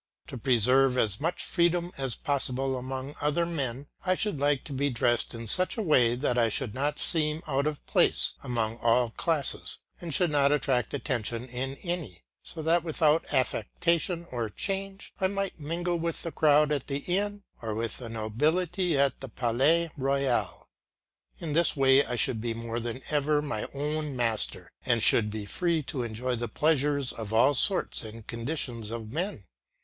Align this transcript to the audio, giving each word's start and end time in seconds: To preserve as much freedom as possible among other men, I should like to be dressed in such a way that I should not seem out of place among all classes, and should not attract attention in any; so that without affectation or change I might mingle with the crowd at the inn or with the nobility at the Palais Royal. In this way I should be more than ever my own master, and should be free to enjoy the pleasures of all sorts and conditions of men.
To 0.29 0.37
preserve 0.39 0.97
as 0.97 1.21
much 1.21 1.43
freedom 1.43 1.91
as 1.95 2.15
possible 2.15 2.75
among 2.75 3.13
other 3.21 3.45
men, 3.45 3.85
I 4.03 4.15
should 4.15 4.39
like 4.39 4.63
to 4.63 4.73
be 4.73 4.89
dressed 4.89 5.35
in 5.35 5.45
such 5.45 5.77
a 5.77 5.83
way 5.83 6.15
that 6.15 6.39
I 6.39 6.49
should 6.49 6.73
not 6.73 6.97
seem 6.97 7.43
out 7.45 7.67
of 7.67 7.85
place 7.85 8.33
among 8.41 8.77
all 8.77 9.11
classes, 9.11 9.77
and 10.01 10.11
should 10.11 10.31
not 10.31 10.51
attract 10.51 10.95
attention 10.95 11.45
in 11.47 11.75
any; 11.83 12.23
so 12.41 12.63
that 12.63 12.83
without 12.83 13.31
affectation 13.31 14.25
or 14.31 14.49
change 14.49 15.13
I 15.21 15.27
might 15.27 15.59
mingle 15.59 15.97
with 15.97 16.23
the 16.23 16.31
crowd 16.31 16.71
at 16.71 16.87
the 16.87 17.03
inn 17.05 17.43
or 17.61 17.75
with 17.75 17.97
the 17.99 18.09
nobility 18.09 18.97
at 18.97 19.19
the 19.19 19.29
Palais 19.29 19.91
Royal. 19.95 20.67
In 21.37 21.53
this 21.53 21.77
way 21.77 22.03
I 22.03 22.15
should 22.15 22.41
be 22.41 22.55
more 22.55 22.79
than 22.79 23.03
ever 23.11 23.39
my 23.43 23.67
own 23.75 24.15
master, 24.15 24.71
and 24.83 25.03
should 25.03 25.29
be 25.29 25.45
free 25.45 25.83
to 25.83 26.01
enjoy 26.01 26.35
the 26.35 26.47
pleasures 26.47 27.13
of 27.13 27.31
all 27.31 27.53
sorts 27.53 28.01
and 28.01 28.25
conditions 28.25 28.89
of 28.89 29.11
men. 29.13 29.45